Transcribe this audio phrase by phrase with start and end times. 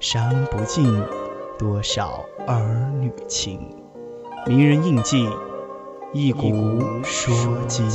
[0.00, 1.02] 伤不尽
[1.58, 3.60] 多少儿女情。
[4.46, 5.28] 名人印记，
[6.12, 7.34] 一古说
[7.66, 7.90] 今。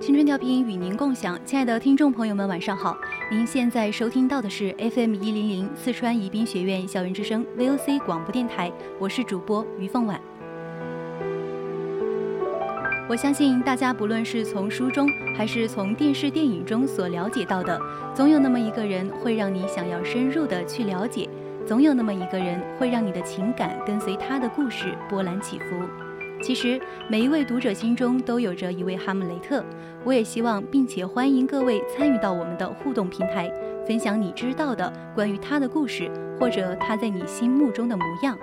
[0.00, 2.96] 青春调频与您共享，亲爱的听众朋友们，晚上好！
[3.30, 10.18] 您现在收听到的是 FM 一零零四川宜宾学院校园之声 VOC 广播电台，我是主播于凤婉。
[13.10, 15.06] 我相信大家不论是从书中
[15.36, 17.78] 还是从电视电影中所了解到的，
[18.14, 21.28] 总有那么一个人会让你想要深入的去了解，
[21.66, 26.09] 总有那么一个人会让你的情感跟随他的故事波澜起伏。
[26.42, 29.64] 其实每一位读者心中都有着一位哈姆雷特，
[30.04, 33.52] 我也希望并且欢迎各位参与到我们的互动平台，
[33.86, 38.36] 分享你知道的关于他的故事，或者他在你心目中的模样。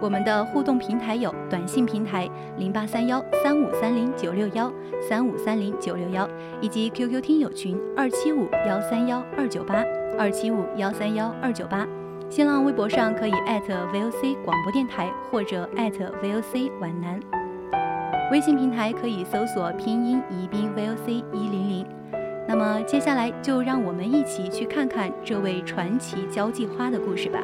[0.00, 4.70] 我们的互动平台有短信平台零八三幺三五三零九六幺
[5.00, 6.28] 三五三零九六幺，
[6.60, 9.82] 以及 QQ 听友群二七五幺三幺二九八
[10.18, 11.86] 二七五幺三幺二九八。
[12.34, 17.20] 新浪微博上可以 @VOC 广播电台或者 @VOC 皖南，
[18.32, 21.86] 微信平台可以搜索拼音宜宾 VOC 一零零。
[22.48, 27.38] 那么接下来就让我们一起去看看这位传奇交际花的故事吧。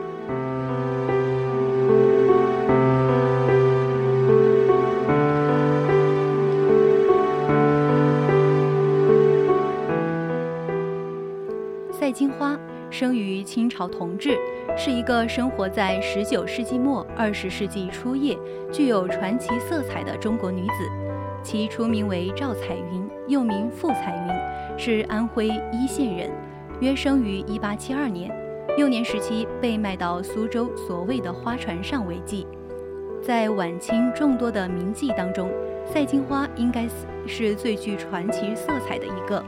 [11.92, 14.30] 赛金花生于清朝同治。
[14.76, 18.38] 是一个生活在十九世纪末二十世纪初叶、
[18.72, 20.72] 具有传奇色彩的中国女子。
[21.42, 26.30] 其初名为赵彩云，又名傅彩云，是安徽黟县人，
[26.80, 28.30] 约生于一八七二年。
[28.76, 32.46] 幼年时期被卖到苏州所谓的花船上为妓。
[33.20, 35.50] 在晚清众多的名妓当中，
[35.84, 36.86] 赛金花应该
[37.26, 39.42] 是最具传奇色彩的一个。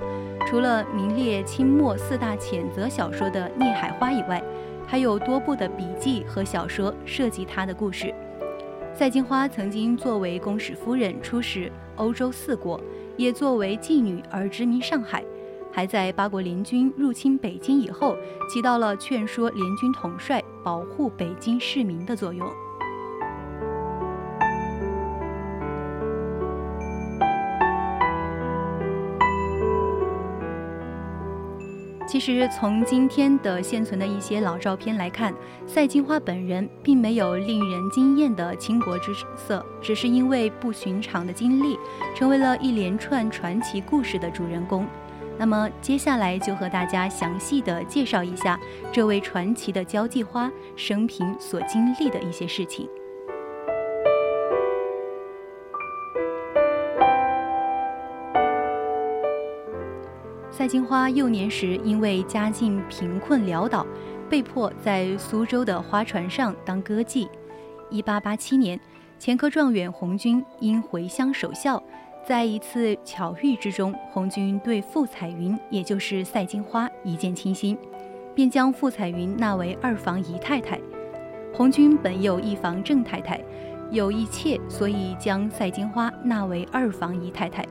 [0.46, 4.42] 除了名列清末四大谴责小说的《孽海花》以外，
[4.90, 8.12] 还有多部的笔记和小说涉及他的故事。
[8.92, 12.80] 赛金花曾经作为公使夫人出使欧洲四国，
[13.16, 15.22] 也作为妓女而知名上海，
[15.70, 18.16] 还在八国联军入侵北京以后，
[18.52, 22.44] 起到了劝说联军统帅、保护北京市民的作用。
[32.10, 35.32] 其实，从今天的现存的一些老照片来看，
[35.64, 41.78] 赛金花本人并没有令人惊艳的倾国之色，只是因为不寻常的经历，
[42.12, 44.84] 成为了一连串传奇故事的主人公。
[45.38, 48.58] 那么，接下来就和大家详细的介绍一下
[48.90, 52.88] 这位传奇的交际花生平所经历的一些事情。
[60.60, 63.86] 赛金花幼年时因为家境贫困潦倒，
[64.28, 67.26] 被迫在苏州的花船上当歌妓。
[67.88, 68.78] 一八八七年，
[69.18, 71.82] 前科状元红军因回乡守孝，
[72.26, 77.74] 在一次巧遇之中，红军对傅彩云，也就是赛金花一见倾心，
[78.34, 80.78] 便将傅彩云纳为二房姨太太。
[81.54, 83.42] 红军本有一房正太太，
[83.90, 87.64] 有一妾，所以将赛金花纳为二房姨太太。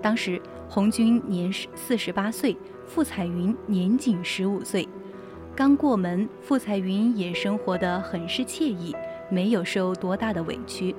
[0.00, 0.40] 当时。
[0.72, 2.56] 红军年四十八岁，
[2.86, 4.88] 傅彩云年仅十五岁。
[5.56, 8.94] 刚过门，傅彩云也生活得很是惬意，
[9.28, 10.94] 没有受多大的委屈。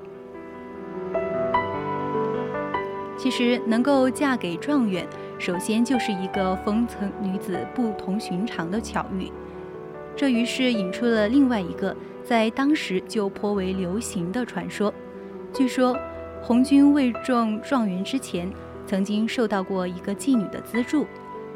[3.16, 5.08] 其实能够嫁给状元，
[5.40, 9.32] 首先就是一个风尘女子不同寻常的巧遇。
[10.18, 11.96] 这于是引出了另外一个
[12.26, 14.94] 在当时就颇为流行的传说。
[15.54, 15.98] 据说，
[16.42, 18.52] 红军未中状元之前，
[18.92, 21.08] 曾经受到过一个妓女的资助。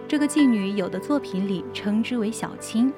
[0.07, 2.93] 这个妓女有的作品里称之为小青，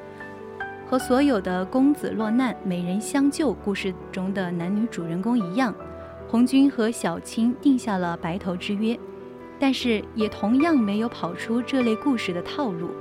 [0.88, 5.74] 和所有的公子落难、美人相救故事中的男女主人公一样，
[6.28, 8.96] 红军和小青定下了白头之约。
[9.58, 12.92] 但是也同样没有跑出这类故事的套路。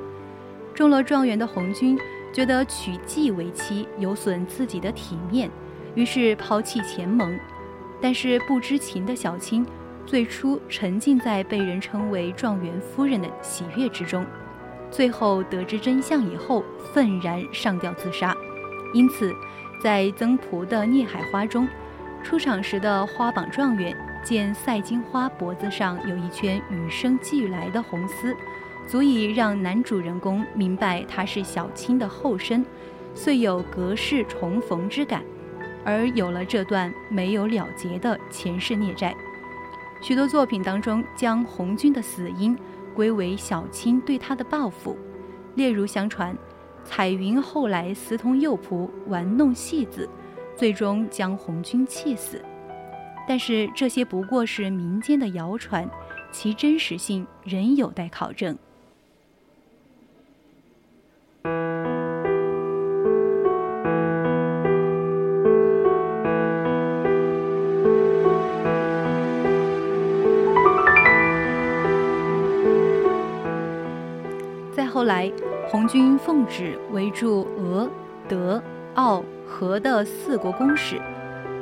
[0.73, 1.99] 中了状元的红军
[2.33, 5.51] 觉得娶妓为妻有损自己的体面，
[5.95, 7.39] 于是抛弃前盟。
[8.01, 9.67] 但是不知情的小青，
[10.07, 14.25] 最初沉浸在被人称为状元夫人的喜悦之中，
[14.91, 16.65] 最后得知真相以后，
[16.95, 18.35] 愤然上吊自杀。
[18.95, 19.35] 因此，
[19.83, 21.67] 在曾朴的《孽海花》中，
[22.23, 23.97] 出场时的花榜状元。
[24.25, 28.35] 见赛金花脖子上有一圈与生俱来的红丝，
[28.85, 32.67] 足以让男主人公明白她是小青的后身，
[33.15, 35.23] 遂有隔世重逢之感，
[35.85, 39.15] 而有了这段没有了结的前世孽债。
[40.01, 42.57] 许多作品当中将红军的死因
[42.95, 44.97] 归为小青对他的报复，
[45.55, 46.37] 例如相传
[46.85, 50.09] 彩云后来私通幼仆，玩弄戏子，
[50.55, 52.41] 最终将红军气死。
[53.27, 55.89] 但是这些不过是民间的谣传，
[56.31, 58.57] 其真实性仍有待考证。
[75.77, 77.87] 红军奉旨围住俄、
[78.27, 78.63] 德、
[78.95, 80.97] 奥、荷的四国公使。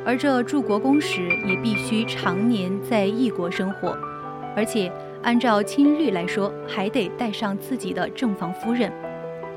[0.06, 3.98] 而这驻国公使也必须常年在异国生活，
[4.54, 4.88] 而且
[5.24, 8.88] 按照亲律来说，还得带上自己的正房夫人。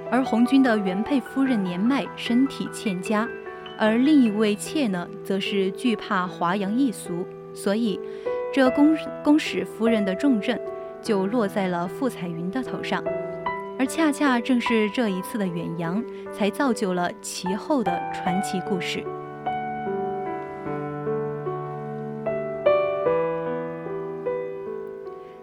[0.10, 3.30] 而红军的原配夫人年迈，身体欠佳，
[3.78, 7.24] 而另一位妾呢，则是惧怕华阳异俗，
[7.54, 8.00] 所以
[8.52, 10.60] 这公公使夫人的重任
[11.00, 13.04] 就落在了傅彩云的头上。
[13.80, 16.04] 而恰恰正是这一次的远洋，
[16.34, 19.04] 才造就了其后的传奇故事。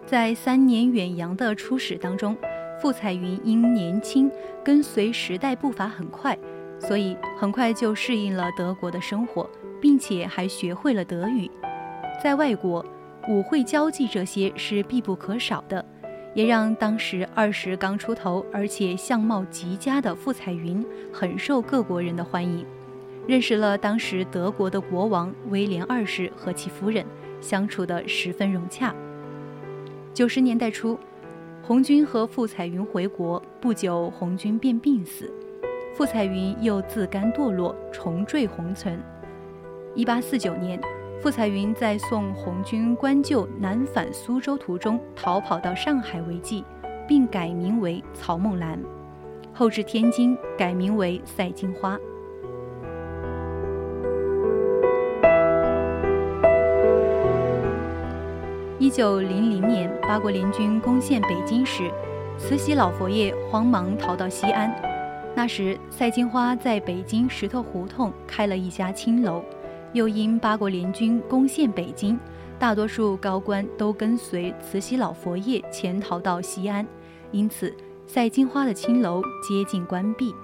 [0.05, 2.37] 在三年远洋的初始当中，
[2.81, 4.31] 傅彩云因年轻，
[4.65, 6.37] 跟随时代步伐很快，
[6.81, 9.49] 所以很快就适应了德国的生活，
[9.81, 11.49] 并且还学会了德语。
[12.23, 12.85] 在外国，
[13.29, 15.85] 舞会交际这些是必不可少的，
[16.35, 22.67] 也让当时二十刚出头而且相貌极佳的傅彩云很受各国人的欢迎。
[23.27, 27.07] 认识了当时德国的国王威廉二世和其夫人，
[27.41, 28.95] 相处得十分融洽。
[30.13, 30.99] 九十年代初，
[31.63, 35.33] 红军和傅彩云回国不久，红军便病死，
[35.97, 39.01] 傅彩云又自甘堕落，重坠红尘。
[39.95, 40.79] 一八四九年，
[41.23, 46.63] 傅彩云在送红军官旧南返苏州途中逃跑到上海为妓，
[47.09, 48.79] 并改名为曹梦兰，
[49.55, 51.99] 后至天津改名为赛金花。
[58.79, 61.91] 一九零零年，八国联军攻陷北京时，
[62.37, 64.71] 慈禧老佛爷慌忙逃到西安。
[65.35, 69.43] 那时，赛金花在北京石头胡同开了一家青楼。
[69.95, 72.19] 又因八国联军攻陷北京，
[72.59, 76.85] 大多数高官都跟随慈禧老佛爷潜逃到西安，
[77.31, 77.73] 因此
[78.05, 80.35] 赛金花的青楼接近关闭。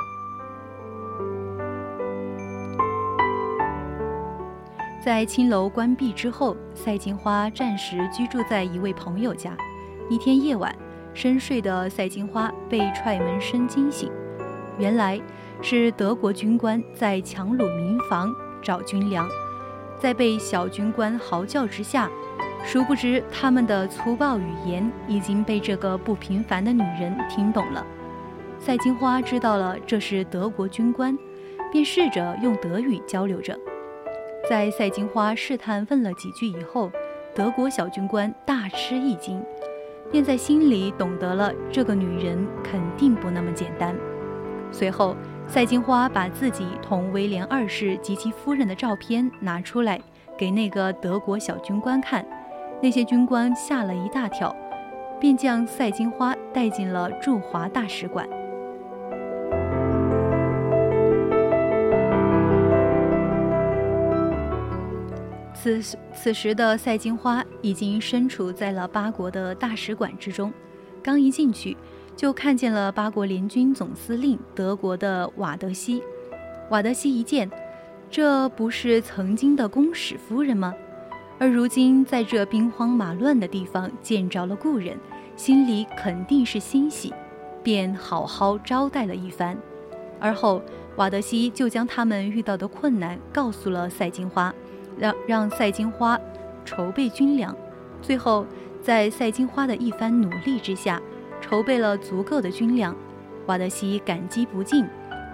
[5.04, 9.56] 在青楼关闭之后，赛金花暂时居住在一位朋友家。
[10.08, 10.72] 一天夜晚，
[11.12, 14.08] 深睡的赛金花被踹门声惊醒，
[14.78, 15.20] 原来
[15.60, 18.32] 是德国军官在强掳民房
[18.62, 19.28] 找军粮。
[20.00, 22.08] 在被小军官嚎叫之下，
[22.64, 27.86] 殊不知他们的粗暴语言已经被这个不平凡的女人听懂了。
[28.58, 31.16] 赛金花知道了这是德国军官，
[31.70, 33.58] 便试着用德语交流着。
[34.48, 36.90] 在赛金花试探问了几句以后，
[37.34, 39.42] 德国小军官大吃一惊，
[40.10, 43.94] 便在心里懂得了这个女人肯定不那么简单。
[44.72, 45.14] 随后，
[45.50, 50.00] 赛金花把自己同威廉二世及其夫人的照片拿出来
[50.38, 52.24] 给那个德国小军官看，
[52.80, 54.54] 那些军官吓了一大跳，
[55.18, 58.28] 便将赛金花带进了驻华大使馆。
[65.52, 65.82] 此
[66.14, 70.52] 此时的赛金花已经身处在了八国的大使馆之中，
[71.02, 71.76] 刚一进去，
[72.20, 76.02] 就看见了八国联军总司令德国的瓦德西。
[76.68, 77.50] 瓦德西一见，
[78.10, 80.74] 这不是曾经的公使夫人吗？
[81.38, 84.98] 而如今在这兵荒马乱的地方见着了故人，
[85.34, 87.10] 心里肯定是欣喜，
[87.62, 89.56] 便好好招待了一番。
[90.20, 90.60] 而后，
[90.96, 94.54] 瓦德西就将他们遇到的困难告诉了赛金花，
[94.98, 96.20] 让让赛金花
[96.66, 97.56] 筹备军粮。
[98.02, 98.44] 最后，
[98.82, 101.00] 在赛金花的一番努力之下，
[101.40, 102.94] 筹备了足够的军粮。
[103.46, 104.86] 瓦德西感激不尽，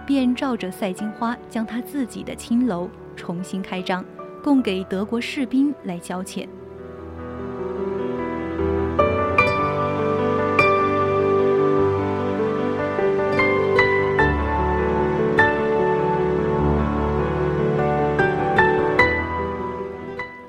[0.05, 4.03] 便照着赛金花将他自己的青楼重新开张。
[4.43, 6.47] 供给德国士兵来交钱。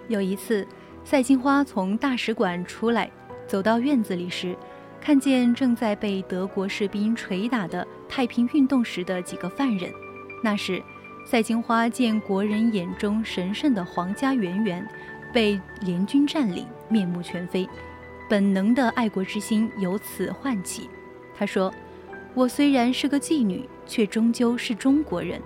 [0.07, 0.67] 有一次，
[1.05, 3.11] 赛金花从大使馆出来，
[3.47, 4.57] 走到院子里时，
[5.01, 9.93] 看见正在被德国士兵捶打的太平运动时的几个犯人。
[10.43, 10.83] 那时。
[11.27, 14.89] 赛金花见国人眼中神圣的皇家圆圆
[15.31, 17.69] 被联军占领，面目全非，
[18.31, 20.89] 本能的爱国之心由此唤起。
[21.37, 21.71] 她说
[22.33, 25.39] ：“我虽然是个妓女，却终究是中国人，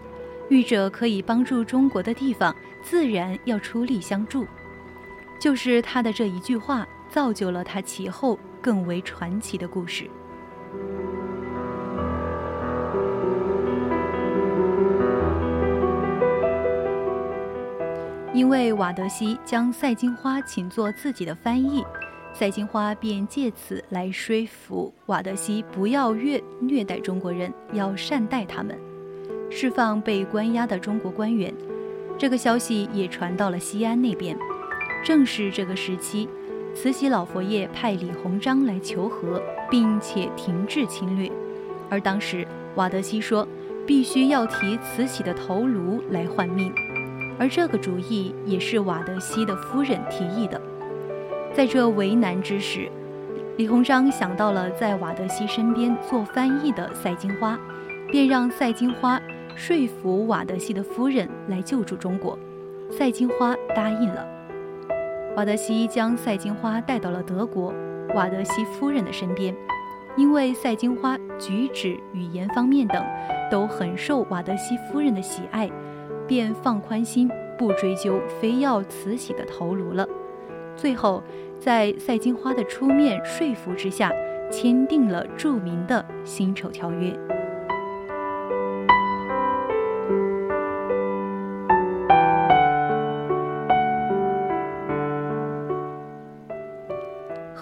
[0.48, 4.46] 遇着可以帮助中国的地方，自然要出力相助。”
[5.40, 10.08] 就是她的这一句话，造就了她其后更为传奇的故事。
[18.34, 21.84] 因为瓦德西将赛金花请做自己的翻译，
[22.32, 28.78] 赛金花便借此来说服瓦德西不要越虐待中国人，要善待他们，
[29.50, 31.52] 释放被关押的中国官员。
[32.16, 34.36] 这个消息也传到了西安那边。
[35.04, 36.28] 正是这个时期，
[36.74, 41.30] 慈禧老佛爷派李鸿章来求和，并且停止侵略。
[41.90, 43.46] 而当时瓦德西说，
[43.86, 46.72] 必须要提慈禧的头颅来换命。
[47.38, 50.60] 而这个主意也是瓦德西的夫人提议的。
[51.54, 52.88] 在这为难之时，
[53.58, 57.58] 李鸿章想到了在瓦德西身边做翻译的赛金花，
[58.10, 59.20] 便让赛金花
[59.54, 62.38] 说服瓦德西的夫人来救助中国。
[62.90, 64.26] 赛金花答应了。
[65.34, 67.72] 瓦德西将赛金花带到了德国
[68.14, 69.54] 瓦德西夫人的身边，
[70.16, 73.02] 因为赛金花举止、语言方面等
[73.50, 75.70] 都很受瓦德西夫人的喜爱。
[76.28, 80.08] 便放宽心，不追究非要慈禧的头颅了。
[80.76, 81.22] 最后，
[81.58, 84.10] 在赛金花的出面说服之下，
[84.50, 87.10] 签订了著名的《辛丑条约》。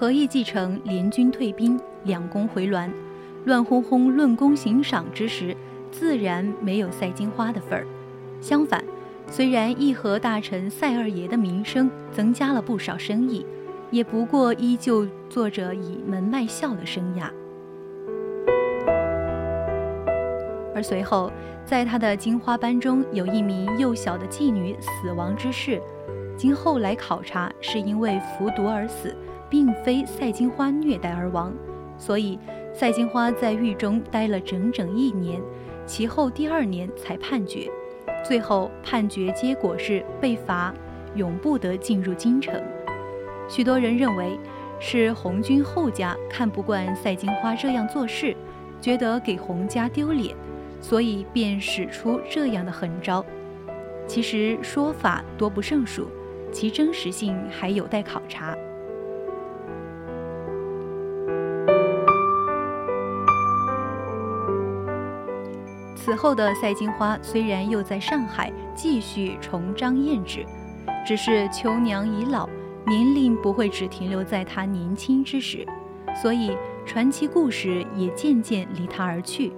[0.01, 2.89] 和议继承，联军退兵，两宫回銮，
[3.45, 5.55] 乱哄哄论功行赏之时，
[5.93, 7.87] 自然没有赛金花的份儿。
[8.41, 8.83] 相反，
[9.27, 13.45] 虽然议和大臣赛二爷的名声增加了不少生意，
[13.91, 17.31] 也不过依旧做着倚门卖笑的生涯。
[20.75, 21.31] 而随后，
[21.67, 25.79] 在他的金花班中有一名幼小的妓女死亡之事，
[26.39, 29.15] 经后来考察是因为服毒而死，
[29.51, 31.53] 并非赛金花虐待而亡，
[31.99, 32.39] 所以
[32.73, 35.43] 赛金花在狱中待了整整一年，
[35.85, 37.69] 其后第二年才判决。
[38.25, 40.73] 最后判决结果是被罚，
[41.17, 42.63] 永不得进入京城。
[43.49, 44.39] 许多人认为
[44.79, 48.37] 是红军后家看不惯赛金花这样做事，
[48.81, 50.37] 觉得给洪家丢脸，
[50.81, 53.25] 所以便使出这样的狠招。
[54.07, 56.09] 其实说法多不胜数，
[56.53, 58.57] 其真实性还有待考察。
[66.03, 70.47] 此后的赛金花虽然又在上海继续重张艳纸，
[71.07, 72.49] 只是秋娘已老，
[72.87, 75.67] 年龄不会只停留在她年轻之时，
[76.23, 79.53] 所以传奇故事也渐渐离她而去。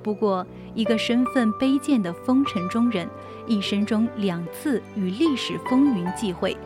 [0.00, 3.08] 不过，一个身份卑贱的风尘中人，
[3.48, 6.56] 一生中两次与历史风云际会，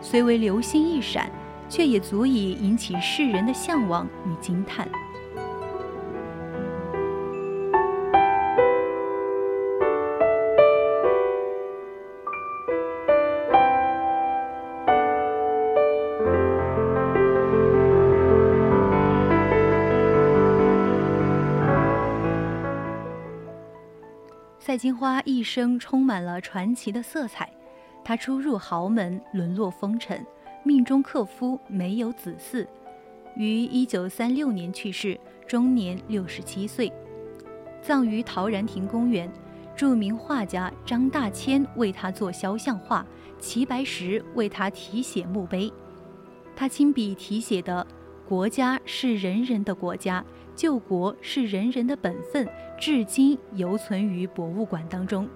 [0.00, 1.28] 虽为流星一闪，
[1.68, 4.88] 却也足以引起世人的向往与惊叹。
[24.76, 27.50] 金花一生充满了传奇的色彩，
[28.04, 30.24] 她初入豪门，沦落风尘，
[30.62, 32.66] 命中克夫，没有子嗣，
[33.36, 36.92] 于一九三六年去世，终年六十七岁，
[37.80, 39.30] 葬于陶然亭公园。
[39.76, 43.06] 著名画家张大千为他做肖像画，
[43.38, 45.70] 齐白石为他题写墓碑。
[46.56, 47.86] 他亲笔题写的
[48.26, 50.24] “国家是人人的国家，
[50.56, 52.48] 救国是人人的本分”，
[52.80, 55.28] 至今犹存于博物馆当中。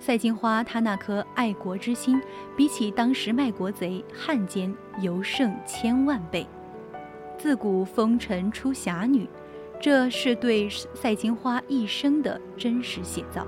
[0.00, 2.20] 赛金花他那颗爱国之心，
[2.56, 6.46] 比起当时卖国贼汉奸尤胜千万倍。
[7.38, 9.28] 自古风尘出侠女，
[9.80, 13.46] 这是对赛金花一生的真实写照。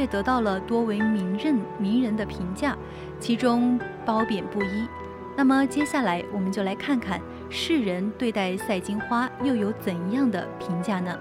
[0.00, 2.74] 却得到了多为名人名人的评价，
[3.18, 4.88] 其中褒贬不一。
[5.36, 11.14] 那么接下来我们就来看看世人对待赛金花又有怎样的评价呢？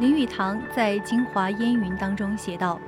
[0.00, 2.80] 林语堂在《京华烟云》当中写道：“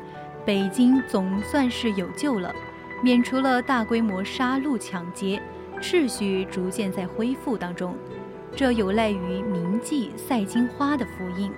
[0.45, 2.53] 北京总算是有救了，
[3.01, 5.41] 免除了大规模杀戮抢劫。”
[5.85, 7.95] 秩序逐渐在恢复当中，
[8.57, 11.53] 这有赖于铭记赛金花的福音。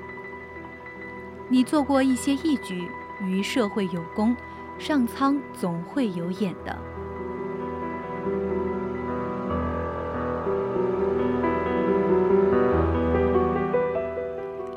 [1.48, 2.88] 你做过一些义举，
[3.22, 4.36] 于社会有功，
[4.78, 6.76] 上苍总会有眼的。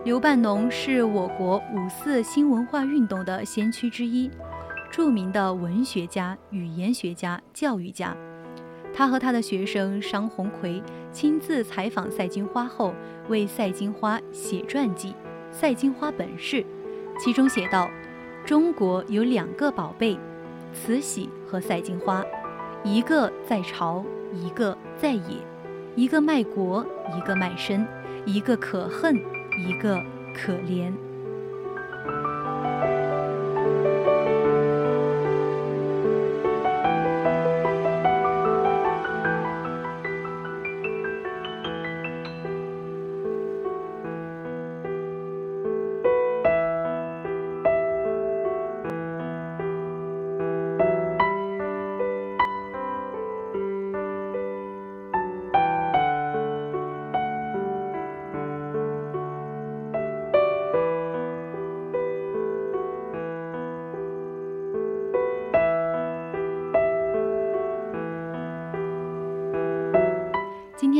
[0.06, 4.29] 刘半农是我国五四新文化运动的先驱之一，
[4.91, 8.15] 著名的文学家、语言学家、教育家。
[8.93, 10.81] 他和他的学生商鸿奎
[11.12, 12.93] 亲自采访赛金花后，
[13.29, 15.10] 为赛金花写传记
[15.51, 16.58] 《赛金花本事》，
[17.19, 17.89] 其中写道
[18.46, 20.17] ：“中国有两个宝贝，
[20.74, 22.24] 慈禧和赛金花，
[22.83, 25.37] 一个在朝，一个在野，
[25.96, 26.85] 一个卖国，
[27.18, 27.87] 一个卖身，
[28.25, 29.16] 一个可恨，
[29.68, 29.98] 一个
[30.35, 30.92] 可怜。”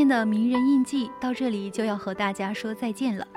[0.00, 3.28] 天的名人印记到这里就要和大家说再见了。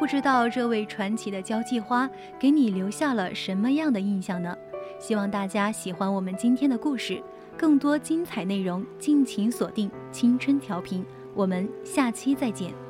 [0.00, 4.52] 不知道这位传奇的交际花给你留下了什么样的印象呢？
[4.98, 7.22] 希望大家喜欢我们今天的故事，
[7.56, 11.06] 更多精彩内容敬请锁定青春调频。
[11.36, 12.87] 我们下期再见。